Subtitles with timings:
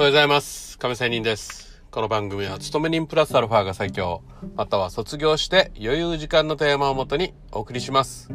[0.00, 0.78] おはようございます。
[0.78, 1.82] 亀仙人です。
[1.90, 4.22] この番組は、勤め人プラスアルファが最強、
[4.56, 8.30] または卒業して余裕時間のテーマをもとにお送りします。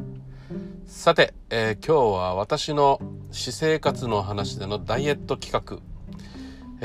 [0.86, 3.02] さて、えー今日は私の
[3.32, 5.80] 私生活の話でのダイエット企画、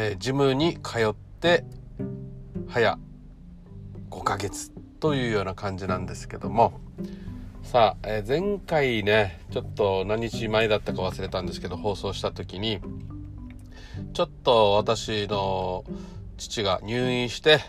[0.02, 1.66] えージムに通って、
[2.66, 2.98] 早
[4.08, 6.26] 5ヶ月というような感じなんです。
[6.26, 6.80] けども、
[7.62, 11.60] さあ、えー前回ね、ちょっと何日前だったか忘れたんです。
[11.60, 12.80] けど、放送した時に、
[14.12, 15.84] ちょっと私の
[16.36, 17.60] 父が入院して、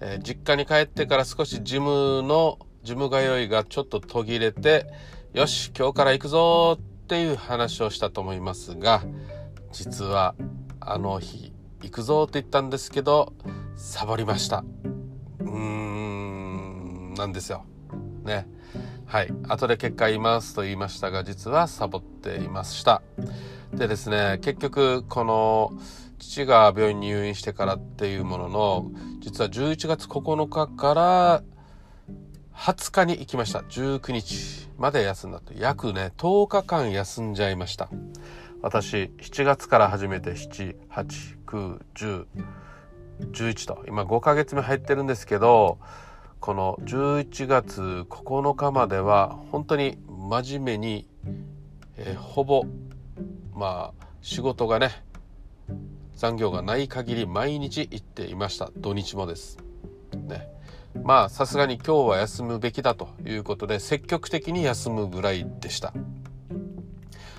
[0.00, 4.86] えー実家に帰ってから少しジムの、ジム通いがちょっと途切れて、
[5.32, 9.02] よし、今日から行くぞっていう話をしたと思いますが、
[9.72, 10.34] 実は
[10.80, 11.52] あの日、
[11.82, 13.32] 行くぞって言ったんですけど、
[13.76, 14.64] サボりました。
[15.40, 17.64] うーん、なんですよ。
[18.24, 18.46] ね。
[19.06, 19.32] はい。
[19.48, 23.02] 後で結果言いますと言いましたが、実はサボっていました。
[23.76, 25.72] でですね、結局、この、
[26.18, 31.42] 父が病院に入院してからっていうものの、実は11月9日から
[32.54, 33.60] 20日に行きました。
[33.60, 35.52] 19日まで休んだと。
[35.54, 37.88] 約ね、10日間休んじゃいました。
[38.62, 42.26] 私、7月から始めて7、8、9、10、
[43.32, 45.78] 11と、今5ヶ月目入ってるんですけど、
[46.38, 51.08] この11月9日までは本当に真面目に、
[51.96, 52.64] えーほぼ
[53.54, 54.90] まあ仕事がね
[56.16, 58.70] 残業がない限り毎日行っていました。
[58.76, 59.58] 土日もです。
[60.14, 60.48] ね。
[61.02, 65.92] まあさすがに今日は休むべきだということで積極的に休むぐらいでした。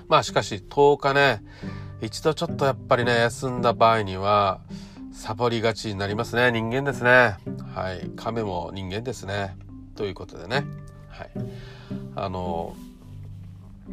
[0.08, 1.42] まあしかし10日ね
[2.00, 4.60] 一度ちょっとやっぱりね休んだ場合には
[5.12, 6.52] サボりがちになりますね。
[6.52, 7.36] 人間ですね。
[7.74, 8.10] はい。
[8.16, 9.56] 亀も人間ですね。
[9.96, 10.64] ということでね。
[11.08, 11.30] はい。
[12.14, 12.76] あの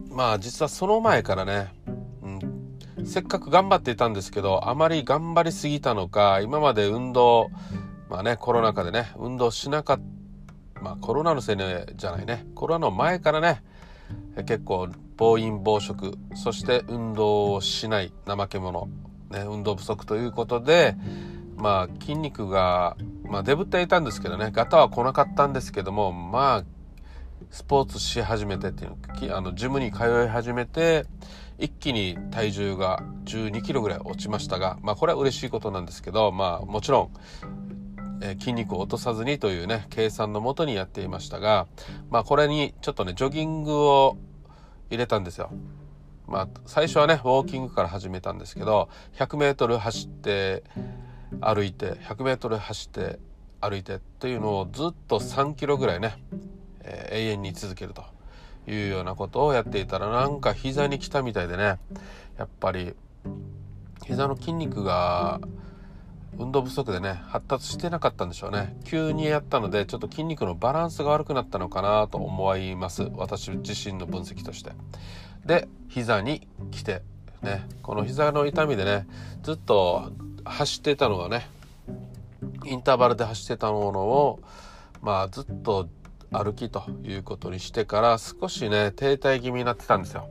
[0.09, 1.73] まあ実はその前からね、
[3.05, 7.49] せっかく頑張っていたんですけどあまり頑張りすぎたのか今まで運動
[8.09, 10.03] まあねコロナ禍でね運動しなかった
[10.83, 11.57] まあコロナのせい
[11.95, 13.63] じゃないねコロナの前からね
[14.45, 18.87] 結構暴飲暴食そして運動をしない怠け者、
[19.29, 20.95] ね、運動不足ということで
[21.55, 26.63] まあ筋肉が、まあ、デブっていたんですけどねガタは来なかったんですけどもまあ
[27.53, 28.97] スポーツし始めてっていう
[29.29, 31.05] のあのジムに通い始めて
[31.59, 37.09] 一気に体重が1 2キロぐらい落ちましたがまあこれは嬉しいことなんですけどまあもちろん
[38.21, 41.67] えー筋肉を落とさずにというね計算のもとにやっていましたが
[42.09, 44.17] まあこれにちょっとねジョギングを
[44.89, 45.51] 入れたんですよ。
[46.25, 48.89] まあ最初はねウォーキングから始めたんですけど
[49.19, 50.63] 100m 走って
[51.39, 53.19] 歩いて 100m 走って
[53.61, 56.17] 歩いてっていうのをずっと3キロぐらいね、
[56.83, 58.03] えー永遠に続けると
[58.67, 61.79] いうようなことをやっていたらなんか膝に来たみたいでね。
[62.37, 62.93] やっぱり
[64.05, 65.39] 膝の筋肉が
[66.37, 68.75] 運動不足でね発達してなかったんでしょうね。
[68.85, 73.03] 急にやったのでちょっと筋肉のバランスが悪くなったのかなと思います。
[73.15, 74.71] 私自身の分析として。
[75.45, 77.03] で膝に来て
[77.41, 79.07] ねこの膝の痛みでね
[79.43, 80.11] ずっと
[80.43, 81.47] 走ってたのがね
[82.65, 84.39] インターバルで走ってたものを
[85.01, 85.87] まあずっと
[86.33, 90.27] 歩きということにしてから少しね停滞気味になってたんですよ。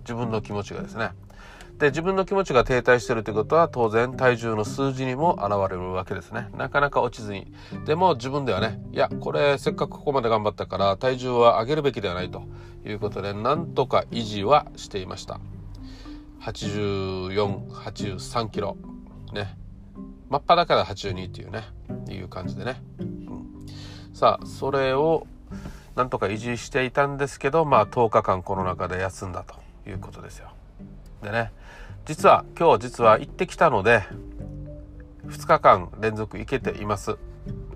[0.00, 1.10] 自分の気持ちがですね。
[1.78, 6.48] で自分の気持ちが停滞してるということは当然体重の数字にも現れるわけですね。
[6.56, 7.52] なかなか落ちずに。
[7.84, 12.44] でも自分ではねいやこれせっかくここまで頑張ったから体重は上げるべきではないと
[12.86, 15.40] いうことでなんとか維持はしていました。
[16.42, 18.76] 8483キロ。
[19.32, 19.56] ね。
[20.28, 21.64] 真っ裸で82っていうね。
[22.12, 22.82] いう感じでね、
[24.14, 25.26] さあそれを
[25.96, 29.56] なんとか維持していたんですけどまあ10日間この中で休んだと
[29.90, 30.52] いうことですよ。
[31.20, 31.52] でね
[32.06, 34.04] 実は今日実は行ってきたので
[35.26, 37.16] 2日間連続行けています、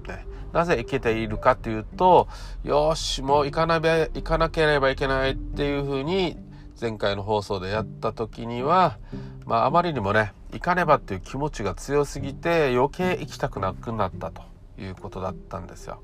[0.06, 2.28] ね、なぜ行けているかというと
[2.62, 6.36] よしもう行かなべ行かなければいけないっていうふうに
[6.80, 8.98] 前回の放送でやった時には
[9.44, 14.42] まああまりにもね行かねばっていう気持ちが強すぎて余計行きたくなくなったと
[14.78, 16.00] いうことだったんですよ。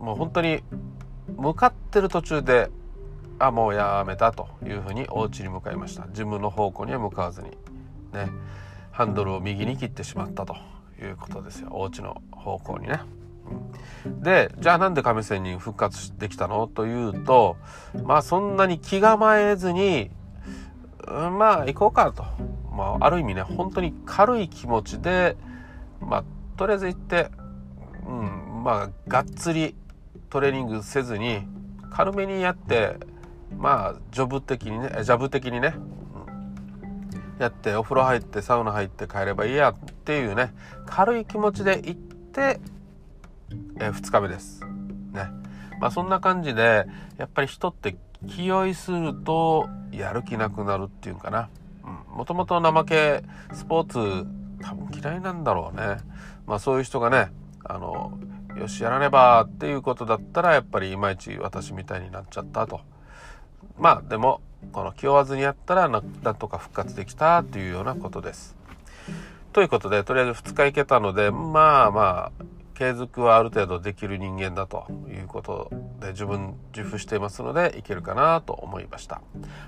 [0.00, 0.62] もう本当に
[1.36, 2.70] 向かってる途中で
[3.38, 6.06] あもうやめたというふうにお家に向かいました。
[6.12, 7.50] ジムの方向には向かわずに
[8.12, 8.30] ね
[8.90, 10.56] ハンドルを右に切ってしまったと
[11.00, 11.68] いうことですよ。
[11.70, 13.00] お家の方向にね、
[14.20, 16.66] でじゃあなんで亀仙人復活できたの？
[16.66, 17.56] というと
[18.02, 20.10] まあそんなに気構えずに、
[21.06, 22.24] うんまあ行こうかと、
[22.72, 25.36] まあ、ある意味ね本当に軽い気持ちで
[26.00, 26.24] まあ
[26.56, 27.30] とりあえず行って
[28.06, 29.74] うんまあがっつり
[30.30, 31.42] トレーニングせずに
[31.90, 32.96] 軽めにやって
[33.56, 35.74] まあジョブ的にねジャブ的にね、
[37.38, 39.74] やってお風呂入ってサウナ入って帰ればいいやっ
[40.04, 40.52] ていうね
[40.86, 42.60] 軽い気持ちで行って、
[43.80, 44.60] え、2日目です。
[45.12, 45.30] ね。
[45.80, 47.96] まあそんな感じでやっぱり人って
[48.26, 51.48] 気負いするとやる気なくなるっていうかな。
[52.14, 53.22] もともと怠け
[53.54, 54.26] スポーツ
[54.60, 55.98] 多分嫌いなんだろうね。
[56.46, 57.30] まあそういう人がね
[57.64, 58.18] あの
[58.58, 62.80] よしやらねばっていうことだったらやっぱりいまいち私みたいになっちゃったと。
[63.78, 64.40] まあでも
[64.72, 68.56] この気負わずにやったらなんとか復活できたというようなことです。
[69.52, 72.44] ということでとりあえず2日行けたのでまあまあ
[72.74, 75.70] 継続はある程度できる人間だということ
[76.00, 79.20] で自分自負していますのでいけるかなと思いました。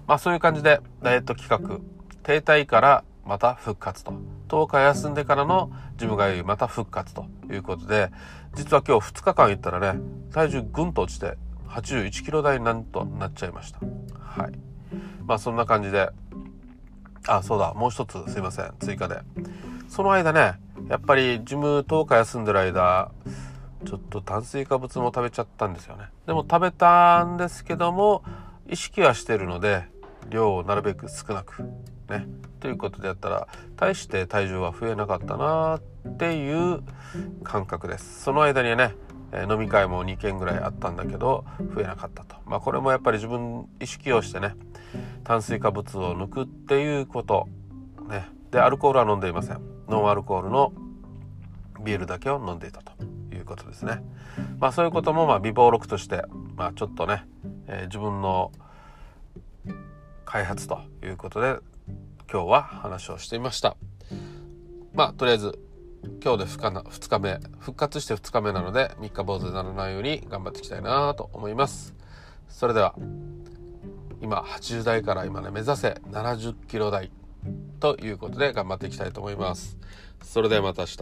[0.06, 1.78] まあそういう感じでダイエット企画
[2.22, 4.12] 停滞からまた復活と。
[4.48, 8.10] 10日休んでからのジム通いまた復活ということで
[8.54, 10.00] 実は今日2日間行ったらね
[10.32, 11.36] 体重ぐんと落ちて
[11.68, 13.78] 81キロ台なんとなっちゃいました。
[14.18, 14.52] はい。
[15.24, 16.10] まあそんな感じで。
[17.26, 17.74] あそうだ。
[17.74, 18.72] もう一つすいません。
[18.80, 19.20] 追加で。
[19.88, 20.54] その間ね
[20.88, 23.12] やっぱりジム10日休んでる間
[23.84, 26.06] ちょっと炭水化物も食べちゃったんですよね。
[26.26, 28.22] でも食べたんですけども
[28.68, 29.84] 意識はしてるので
[30.28, 31.62] 量をなるべく少なく
[32.08, 32.26] ね。
[32.60, 35.80] ということでやったら大して体重は増えなかったなっ
[36.16, 36.82] ていう
[37.42, 38.22] 感覚です。
[38.22, 38.94] その間にね
[39.48, 42.36] 飲み会も2件ぐらいあったんだけど増えなかったと。
[42.46, 44.54] まあこれもやっぱり自分意識をしてね
[45.24, 47.48] 炭水化物を抜くっていうこと
[48.08, 48.28] ね。
[48.50, 49.60] でアルコールは飲んでいません。
[49.88, 50.72] ノンアルコールの
[51.82, 52.92] ビールだけを飲んでいたと
[53.34, 54.02] いうことですね。
[54.58, 56.24] まあそういうこともまあ微暴録として
[56.56, 57.24] まあちょっとね、
[57.66, 58.52] えー、自分の
[60.24, 61.56] 開発ということで
[62.32, 63.76] 今日は話をしていました。
[64.94, 65.58] まあとりあえず
[66.22, 71.92] 今日で 2, 2日目復活して2日目なので3日坊主にならないように頑張っていきたいなと思います。
[72.48, 72.94] それでは
[74.22, 77.10] 今80代から今ね目指せ70キロ台
[77.80, 79.76] ということで頑張っていきたいと思います。
[80.22, 80.96] それではまた明日。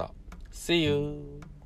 [0.51, 1.58] See you!